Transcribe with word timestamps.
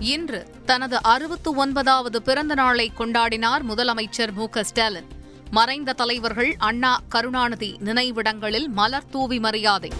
இன்று 0.00 0.46
தனது 0.64 1.02
அறுபத்து 1.02 1.54
ஒன்பதாவது 1.54 2.22
பிறந்த 2.22 2.54
நாளை 2.54 2.92
கொண்டாடினார் 2.98 3.62
முதலமைச்சர் 3.68 4.32
மு 4.32 4.46
ஸ்டாலின். 4.60 5.06
மறைந்த 5.50 5.92
தலைவர்கள் 5.92 6.54
அண்ணா 6.58 7.00
கருணாநிதி 7.08 7.76
நினைவிடங்களில் 7.84 8.68
மலர் 8.68 9.08
தூவி 9.10 9.38
மரியாதை. 9.38 9.92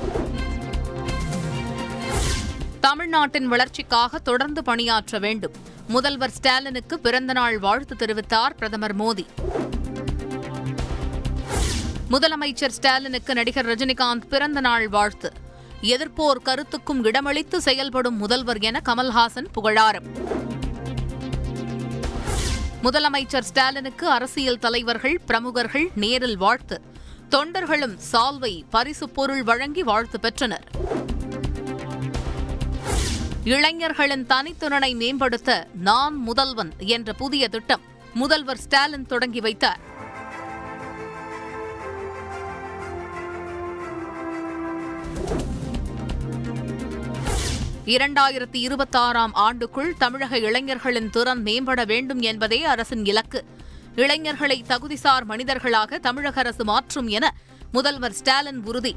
தமிழ்நாட்டின் 2.80 3.46
வளர்ச்சிக்காக 3.46 4.19
தொடர்ந்து 4.19 4.62
பணியாற்ற 4.62 5.19
வேண்டும். 5.19 5.53
முதல்வர் 5.89 6.30
ஸ்டாலினுக்கு 6.30 6.99
பிறந்தநாள் 6.99 7.59
வாழ்த்து 7.59 7.95
தெரிவித்தார் 7.95 8.55
பிரதமர் 8.57 8.96
மோடி. 8.96 9.27
முதலமைச்சர் 12.11 12.69
ஸ்டாலினுக்கு 12.69 13.35
நடிகர் 13.35 13.67
ரஜினிகாந்த் 13.67 14.25
பிறந்தநாள் 14.29 14.89
வாழ்த்து. 14.89 15.33
எதிர்ப்போர் 15.83 16.43
கருத்துக்கும் 16.43 17.05
இடமளித்து 17.05 17.57
செயல்படும் 17.57 18.17
முதல்வர் 18.17 18.59
என 18.59 18.81
கமல்ஹாசன் 18.85 19.47
புகழாரம். 19.53 20.07
முதலமைச்சர் 22.82 23.41
ஸ்டாலினுக்கு 23.41 24.09
அரசியல் 24.09 24.59
தலைவர்கள் 24.59 25.21
பிரமுகர்கள் 25.27 25.91
நேரில் 25.95 26.36
வாழ்த்து. 26.36 26.81
தொண்டர்களும் 27.31 27.99
சால்வை 28.13 28.63
பரிசுப் 28.71 29.14
பொருள் 29.14 29.43
வழங்கி 29.43 29.83
வாழ்த்து 29.83 30.21
பெற்றனர். 30.21 30.64
இளைஞர்களின் 33.45 34.27
தனித்திறனை 34.27 34.95
மேம்படுத்த 34.95 35.67
நான் 35.75 36.17
முதல்வன் 36.17 36.72
என்ற 36.78 37.12
புதிய 37.12 37.48
திட்டம் 37.48 37.81
முதல்வர் 38.14 38.58
ஸ்டாலின் 38.58 39.06
தொடங்கி 39.06 39.41
வைத்தார். 39.41 39.78
இரண்டாயிரத்தி 47.89 48.56
இருபத்தாறாம் 48.56 49.34
ஆண்டுக்குள் 49.34 49.92
தமிழக 49.98 50.39
இளைஞர்களின் 50.39 51.11
திறன் 51.11 51.42
மேம்பட 51.42 51.86
வேண்டும் 51.86 52.20
என்பதே 52.20 52.64
அரசின் 52.64 53.05
இலக்கு. 53.05 53.45
இளைஞர்களை 53.95 54.64
தகுதிசார் 54.69 55.25
மனிதர்களாக 55.25 55.98
தமிழக 55.98 56.41
அரசு 56.41 56.64
மாற்றும் 56.64 57.08
என 57.08 57.34
முதல்வர் 57.72 58.12
ஸ்டாலின் 58.12 58.64
உறுதி. 58.64 58.97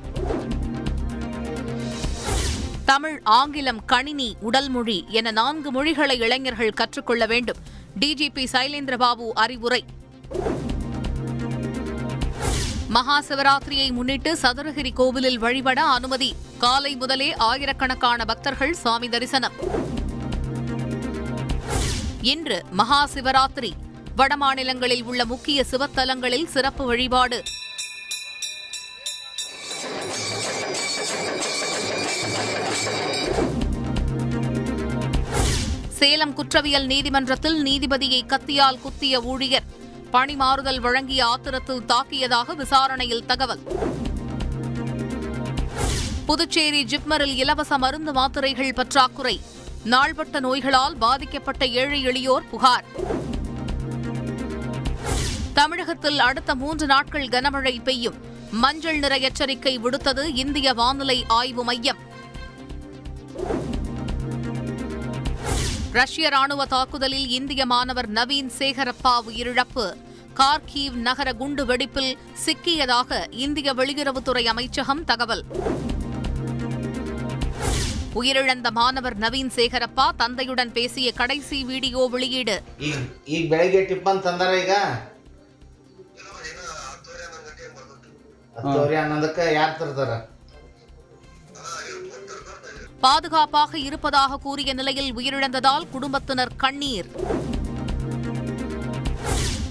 தமிழ் 2.86 3.22
ஆங்கிலம் 3.24 3.86
கணினி 3.86 4.36
உடல்மொழி 4.42 5.06
என 5.08 5.32
நான்கு 5.32 5.72
மொழிகளை 5.72 6.18
இளைஞர்கள் 6.18 6.72
கற்றுக்கொள்ள 6.72 7.26
வேண்டும். 7.26 7.58
டிஜிபி 8.00 8.46
சைலேந்திரபாபு 8.52 9.30
அறிவுரை. 9.30 9.86
மகா 12.96 13.22
சிவராத்திரியை 13.22 13.92
முன்னிட்டு 13.92 14.38
சதுரகிரி 14.42 14.94
கோவிலில் 14.94 15.40
வழிபட 15.40 15.84
அனுமதி. 15.84 16.36
காலை 16.58 16.96
முதலே 16.96 17.34
ஆயிரக்கணக்கான 17.36 18.26
பக்தர்கள் 18.26 18.74
சுவாமி 18.74 19.10
தரிசனம். 19.10 19.56
இன்று 22.22 22.64
மகா 22.72 23.10
சிவராத்திரி 23.14 23.72
வடமாநிலங்களில் 24.18 25.04
உள்ள 25.04 25.26
முக்கிய 25.26 25.66
சிவத்தலங்களில் 25.72 26.46
சிறப்பு 26.46 26.86
வழிபாடு. 26.86 27.44
சேலம் 35.88 36.34
குற்றவியல் 36.34 36.86
நீதிமன்றத்தில் 36.86 37.64
நீதிபதியை 37.64 38.22
கத்தியால் 38.26 38.82
குத்திய 38.82 39.22
ஊழியர். 39.22 39.81
பணி 40.12 40.36
மாறுதல் 40.36 40.80
வழங்கிய 40.80 41.26
ஆத்திரத்தில் 41.26 41.86
தாக்கியதாக 41.88 42.56
விசாரணையில் 42.56 43.26
தகவல். 43.26 43.60
புதுச்சேரி 46.26 46.84
ஜிப்மரில் 46.84 47.36
இலவச 47.36 47.78
மருந்து 47.78 48.14
மாத்திரைகள் 48.14 48.74
பற்றாக்குறை. 48.74 49.42
நாள்பட்ட 49.84 50.40
நோய்களால் 50.40 50.98
பாதிக்கப்பட்ட 50.98 51.68
ஏழை 51.68 52.06
எளியோர் 52.06 52.50
புகார். 52.50 52.86
தமிழகத்தில் 55.54 56.20
அடுத்த 56.20 56.56
மூன்று 56.56 56.86
நாட்கள் 56.86 57.28
கனமழை 57.28 57.84
பெய்யும். 57.84 58.16
மஞ்சள் 58.52 59.00
நிற 59.00 59.18
எச்சரிக்கை 59.18 59.80
விடுத்தது 59.80 60.36
இந்திய 60.36 60.74
வானிலை 60.74 61.26
ஆய்வு 61.28 61.64
மையம். 61.64 62.10
ரஷ்ய 65.97 66.29
ராணுவ 66.29 66.63
தாக்குதலில் 66.67 67.29
இந்திய 67.31 67.63
மாணவர் 67.67 68.09
நவீன் 68.11 68.51
சேகரப்பா 68.59 69.15
உயிரிழப்பு 69.29 69.85
கார்கீவ் 70.35 70.97
நகர 71.05 71.29
குண்டு 71.33 71.63
வெடிப்பில் 71.65 72.11
சிக்கியதாக 72.45 73.11
இந்திய 73.45 73.73
வெளியுறவுத்துறை 73.73 74.45
அமைச்சகம் 74.47 75.03
தகவல் 75.05 75.45
உயிரிழந்த 78.17 78.69
மாணவர் 78.73 79.17
நவீன் 79.19 79.53
சேகரப்பா 79.57 80.07
தந்தையுடன் 80.17 80.71
பேசிய 80.73 81.09
கடைசி 81.13 81.59
வீடியோ 81.65 82.03
வெளியீடு 82.15 82.57
ಈಗ 82.81 82.97
ಈಗ 83.27 83.43
ಬೆಳಗ್ಗೆ 83.51 83.83
ಟಿಪ್ಪನ್ 83.89 84.23
ತಂದಾರ 84.27 84.55
ಈಗ 84.63 84.75
ಹತ್ತುವರೆ 88.57 88.97
ಹನ್ನೊಂದಕ್ಕೆ 88.97 89.45
ಯಾರು 89.55 89.75
ತರ್ತಾರ 89.81 90.13
பாதுகாப்பாக 93.02 93.78
இருப்பதாக 93.78 94.38
கூறிய 94.38 94.74
நிலையில் 94.74 95.16
உயிரிழந்ததால் 95.16 95.90
குடும்பத்தினர் 95.92 96.56
கண்ணீர். 96.56 97.10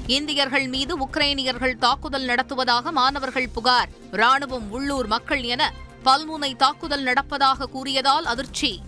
இந்தியர்கள் 0.06 0.68
மீது 0.68 0.98
உக்ரைனியர்கள் 0.98 1.78
தாக்குதல் 1.78 2.24
நடத்துவதாக 2.24 2.92
மாணவர்கள் 2.92 3.48
புகார். 3.48 3.88
ராணுவம் 4.12 4.68
உள்ளூர் 4.70 5.06
மக்கள் 5.06 5.42
என 5.42 5.72
பல்முனை 6.04 6.56
தாக்குதல் 6.56 7.04
நடப்பதாக 7.04 7.66
கூறியதால் 7.66 8.26
அதிர்ச்சி. 8.26 8.82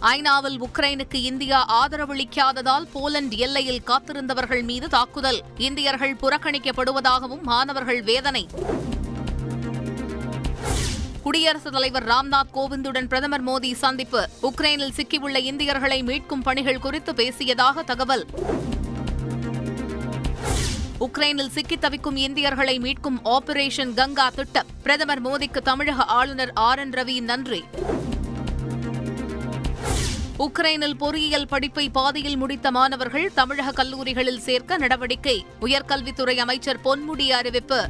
ஐநாவில் 0.00 0.60
உக்ரைனுக்கு 0.60 1.14
இந்தியா 1.14 1.86
ஆதரவளிக்காததால் 1.86 2.88
போலந்து 2.92 3.36
எல்லையில் 3.36 3.82
காத்திருந்தவர்கள் 3.86 4.64
மீது 4.64 4.88
தாக்குதல். 4.88 5.42
இந்தியர்கள் 5.56 6.14
புறக்கணிக்கப்படுவதாகவும் 6.14 7.42
மாணவர்கள் 7.42 8.02
வேதனை. 8.02 8.48
குடியரசுத் 11.26 11.72
தலைவர் 11.72 12.06
ராம்நாத் 12.06 12.54
கோவிந்துடன் 12.54 13.08
பிரதமர் 13.08 13.44
மோடி 13.44 13.74
சந்திப்பு. 13.74 14.28
உக்ரைனில் 14.42 14.92
சிக்கியுள்ள 14.96 15.36
இந்தியர்களை 15.36 16.02
மீட்கும் 16.02 16.42
பணிகள் 16.42 16.78
குறித்து 16.78 17.12
பேசியதாக 17.12 17.84
தகவல். 17.84 18.26
உக்ரைனில் 21.00 21.48
சிக்கித் 21.48 21.80
தவிக்கும் 21.80 22.16
இந்தியர்களை 22.16 22.78
மீட்கும் 22.78 23.20
ஆபரேஷன் 23.24 23.94
கங்கா 23.94 24.30
திட்டம். 24.30 24.66
பிரதமர் 24.82 25.22
மோடிக்கு 25.22 25.58
தமிழக 25.58 26.04
ஆளுநர் 26.04 26.50
ஆர் 26.54 26.78
என் 26.78 26.90
ரவி 26.90 27.20
நன்றி. 27.20 27.64
உக்ரைனில் 30.38 30.94
பொறியியல் 30.94 31.48
படிப்பை 31.48 31.88
பாதியில் 31.88 32.36
முடித்த 32.36 32.70
மாணவர்கள் 32.70 33.32
தமிழக 33.34 33.72
கல்லூரிகளில் 33.72 34.40
சேர்க்க 34.40 34.76
நடவடிக்கை. 34.76 35.46
உயர்கல்வித்துறை 35.60 36.36
அமைச்சர் 36.36 36.80
பொன்முடி 36.84 37.28
அறிவிப்பு. 37.28 37.88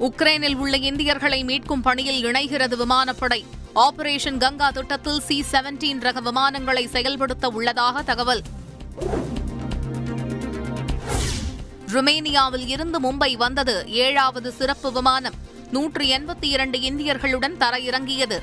உக்ரைனில் 0.00 0.54
உள்ள 0.54 0.76
இந்தியர்களை 0.76 1.44
மீட்கும் 1.44 1.82
பணியில் 1.82 2.24
இணைகிறது 2.24 2.76
விமானப்படை. 2.76 3.44
ஆபரேஷன் 3.74 4.36
கங்கா 4.36 4.70
திட்டத்தில் 4.70 5.20
சி 5.20 5.44
செவன்டீன் 5.52 6.00
ரக 6.00 6.20
விமானங்களை 6.20 6.86
செயல்படுத்த 6.86 7.48
உள்ளதாக 7.48 8.02
தகவல். 8.02 8.42
ருமேனியாவில் 11.86 12.66
இருந்து 12.66 13.00
மும்பை 13.00 13.36
வந்தது 13.36 13.84
ஏழாவது 13.88 14.52
சிறப்பு 14.52 14.92
விமானம். 14.92 15.34
நூற்று 15.70 16.04
எண்பத்தி 16.04 16.44
இரண்டு 16.44 16.78
இந்தியர்களுடன் 16.78 17.56
தரையிறங்கியது. 17.58 18.42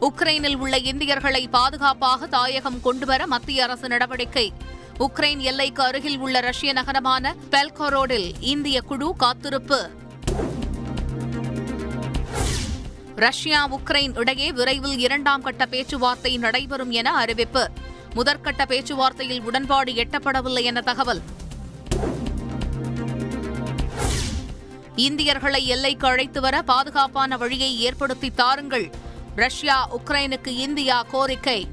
உக்ரைனில் 0.00 0.56
உள்ள 0.56 0.78
இந்தியர்களை 0.78 1.48
பாதுகாப்பாக 1.48 2.26
தாயகம் 2.26 2.80
கொண்டுவர 2.80 3.26
மத்திய 3.26 3.62
அரசு 3.62 3.88
நடவடிக்கை. 3.88 4.52
உக்ரைன் 4.98 5.38
எல்லைக்கு 5.38 5.82
அருகில் 5.82 6.18
உள்ள 6.18 6.40
ரஷ்ய 6.40 6.72
நகரமான 6.72 7.34
பெல்கோரோடில் 7.50 8.32
இந்திய 8.40 8.80
குழு 8.80 9.16
காத்திருப்பு. 9.16 9.90
ரஷ்யா 13.16 13.68
உக்ரைன் 13.68 14.18
இடையே 14.18 14.52
விரைவில் 14.52 14.98
இரண்டாம் 14.98 15.42
கட்ட 15.42 15.66
பேச்சுவார்த்தை 15.66 16.38
நடைபெறும் 16.38 16.90
என 16.90 17.14
அறிவிப்பு. 17.14 17.70
முதற்கட்ட 18.14 18.64
பேச்சுவார்த்தையில் 18.66 19.42
உடன்பாடு 19.42 19.92
எட்டப்படவில்லை 19.92 20.62
என 20.62 20.80
தகவல். 20.80 21.22
இந்தியர்களை 24.96 25.66
எல்லைக்கு 25.66 26.06
அழைத்து 26.06 26.40
வர 26.40 26.62
பாதுகாப்பான 26.62 27.36
வழியை 27.36 27.80
ஏற்படுத்தி 27.80 28.30
தாருங்கள். 28.30 28.90
ரஷ்யா 29.36 29.90
உக்ரைனுக்கு 29.98 30.48
இந்தியா 30.48 31.02
கோரிக்கை. 31.02 31.68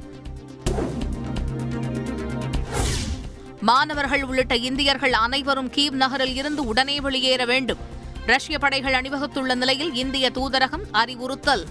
மாணவர்கள் 3.65 4.23
உள்ளிட்ட 4.23 4.55
இந்தியர்கள் 4.69 5.15
அனைவரும் 5.21 5.71
கீவ் 5.71 5.97
நகரில் 5.97 6.37
இருந்து 6.37 6.65
உடனே 6.65 6.97
வெளியேற 7.01 7.45
வேண்டும் 7.45 7.81
ரஷ்ய 8.27 8.57
படைகள் 8.59 8.93
அணிவகுத்துள்ள 8.93 9.55
நிலையில் 9.55 9.93
இந்திய 9.95 10.27
தூதரகம் 10.31 10.87
அறிவுறுத்தல் 10.93 11.65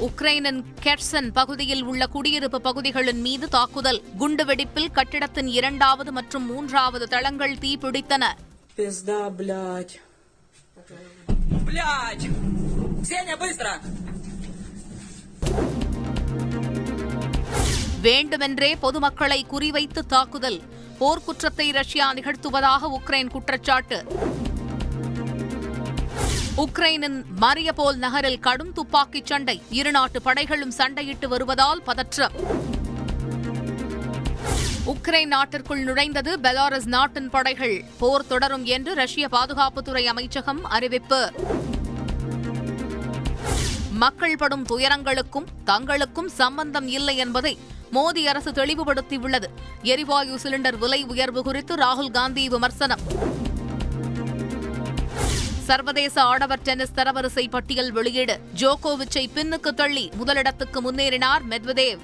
உக்ரைனின் 0.00 0.60
கெட்சன் 0.80 1.30
பகுதியில் 1.32 1.82
உள்ள 1.82 2.02
குடியிருப்பு 2.06 2.58
பகுதிகளின் 2.60 3.20
மீது 3.20 3.48
தாக்குதல் 3.48 4.02
குண்டுவெடிப்பில் 4.20 4.92
கட்டிடத்தின் 4.92 5.50
இரண்டாவது 5.52 6.12
மற்றும் 6.12 6.46
மூன்றாவது 6.46 7.08
தளங்கள் 7.08 7.56
தீப்பிடித்தன 7.58 8.26
Пизда, 8.78 9.28
блядь. 9.30 9.94
Блядь! 11.66 12.26
Ксения, 13.00 13.36
быстро! 13.36 13.72
வேண்டுமென்றே 18.03 18.75
பொதுமக்களை 18.75 19.45
குறிவைத்து 19.51 19.99
தாக்குதல். 20.07 20.61
போர்க்குற்றத்தை 20.99 21.71
ரஷ்யா 21.71 22.13
நிகழ்த்துவதாக 22.13 22.99
உக்ரைன் 22.99 23.29
குற்றச்சாட்டு. 23.29 24.05
உக்ரைனின் 26.57 27.23
மரியபோல் 27.41 27.95
நகரில் 27.95 28.39
கடும் 28.39 28.73
துப்பாக்கிச் 28.73 29.25
சண்டை. 29.25 29.61
இருநாட்டு 29.71 30.19
படைகளும் 30.25 30.73
சண்டையிட்டு 30.77 31.27
வருவதால் 31.27 31.81
பதற்றம். 31.83 32.31
உக்ரைன் 34.85 35.25
நாட்டிற்குள் 35.25 35.83
நுழைந்தது 35.83 36.37
பெலாரஸ் 36.41 36.85
நாட்டின் 36.85 37.29
படைகள். 37.29 37.85
போர் 37.99 38.27
தொடரும் 38.27 38.65
என்று 38.65 38.93
ரஷ்ய 38.93 39.27
பாதுகாப்புத்துறை 39.31 40.05
அமைச்சகம் 40.05 40.63
அறிவிப்பு. 40.63 41.31
மக்கள் 43.91 44.35
படும் 44.35 44.65
துயரங்களுக்கும் 44.65 45.45
தங்களுக்கும் 45.65 46.27
சம்பந்தம் 46.27 46.87
இல்லை 46.87 47.17
என்பதை 47.17 47.57
மோடி 47.93 48.23
அரசு 48.31 48.51
தெளிவுபடுத்தியுள்ளது. 48.51 49.47
எரிவாயு 49.81 50.39
சிலிண்டர் 50.43 50.77
விலை 50.77 51.03
உயர்வு 51.03 51.43
குறித்து 51.43 51.75
ராகுல் 51.75 52.11
காந்தி 52.11 52.49
விமர்சனம். 52.49 52.99
சர்வதேச 55.67 56.21
ஆடவர் 56.21 56.61
டென்னிஸ் 56.61 56.95
தரவரிசை 56.95 57.49
பட்டியல் 57.49 57.91
வெளியீடு. 57.91 58.39
ஜோகோவிச்சை 58.55 59.25
பின்னுக்கு 59.35 59.71
தள்ளி 59.73 60.11
முதலிடத்துக்கு 60.19 60.79
முன்னேறினார் 60.85 61.43
மெத்வதேவ். 61.49 62.01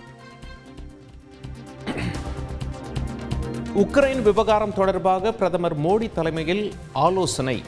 உக்ரைன் 3.75 4.21
விவகாரம் 4.21 4.73
தொடர்பாக 4.73 5.31
பிரதமர் 5.31 5.75
மோடி 5.85 6.07
தலைமையில் 6.13 6.73
ஆலோசனை. 6.93 7.63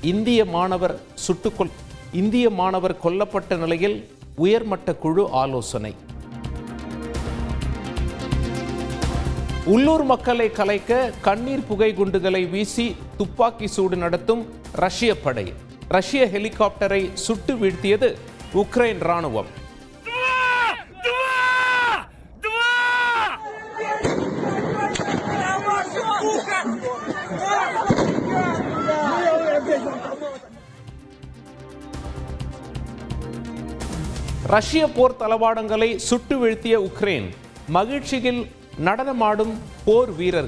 இந்திய 0.00 0.44
மாணவர் 0.44 1.00
சுட்டுக்கொல் 1.26 1.72
இந்திய 2.12 2.50
மாணவர் 2.50 3.00
கொல்லப்பட்ட 3.04 3.56
நிலையில் 3.56 3.96
உயர்மட்ட 4.36 4.94
குழு 4.94 5.30
ஆலோசனை. 5.30 5.94
உள்ளூர் 9.68 10.04
மக்களை 10.04 10.50
கலைக்க 10.50 10.92
கண்ணீர் 11.20 11.64
புகை 11.64 11.94
குண்டுகளை 11.94 12.48
வீசி 12.48 12.86
துப்பாக்கி 13.16 13.66
சூடு 13.66 13.96
நடத்தும் 13.96 14.42
ரஷ்ய 14.72 15.16
படை. 15.16 15.46
ரஷ்ய 15.88 16.26
ஹெலிகாப்டரை 16.26 17.14
சுட்டு 17.14 17.54
வீழ்த்தியது 17.56 18.08
உக்ரைன் 18.54 19.00
ராணுவம் 19.00 19.50
ரஷ்ய 34.46 34.86
போர் 34.88 35.16
தளவாடங்களை 35.16 35.96
சுட்டு 35.98 36.38
வீழ்த்திய 36.38 36.76
உக்ரைன் 36.80 37.26
மகிழ்ச்சியில் 37.68 38.40
நடனமாடும் 38.86 39.54
போர் 39.84 40.12
வீரர்கள். 40.12 40.46